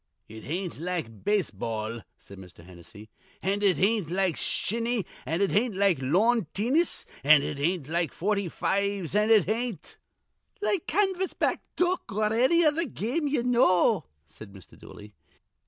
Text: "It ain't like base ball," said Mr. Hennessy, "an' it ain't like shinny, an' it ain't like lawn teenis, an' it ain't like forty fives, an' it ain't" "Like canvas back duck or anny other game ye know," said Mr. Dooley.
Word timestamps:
"It 0.27 0.43
ain't 0.45 0.79
like 0.79 1.23
base 1.23 1.51
ball," 1.51 2.01
said 2.17 2.39
Mr. 2.39 2.63
Hennessy, 2.65 3.11
"an' 3.43 3.61
it 3.61 3.77
ain't 3.77 4.09
like 4.09 4.35
shinny, 4.35 5.05
an' 5.27 5.41
it 5.41 5.51
ain't 5.51 5.75
like 5.75 5.99
lawn 6.01 6.47
teenis, 6.55 7.05
an' 7.23 7.43
it 7.43 7.59
ain't 7.59 7.87
like 7.87 8.11
forty 8.11 8.49
fives, 8.49 9.13
an' 9.15 9.29
it 9.29 9.47
ain't" 9.47 9.99
"Like 10.59 10.87
canvas 10.87 11.35
back 11.35 11.61
duck 11.75 12.11
or 12.11 12.33
anny 12.33 12.65
other 12.65 12.85
game 12.87 13.27
ye 13.27 13.43
know," 13.43 14.05
said 14.25 14.51
Mr. 14.53 14.75
Dooley. 14.75 15.13